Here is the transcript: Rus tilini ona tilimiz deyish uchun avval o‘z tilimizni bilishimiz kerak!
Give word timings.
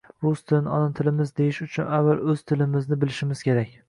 Rus 0.25 0.39
tilini 0.51 0.69
ona 0.77 0.87
tilimiz 0.99 1.33
deyish 1.39 1.59
uchun 1.67 1.91
avval 1.97 2.23
o‘z 2.33 2.41
tilimizni 2.53 2.99
bilishimiz 3.05 3.45
kerak! 3.49 3.79